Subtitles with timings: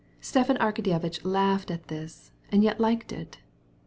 [0.19, 3.37] Stepan Arkadyevitch laughed at this, and liked it.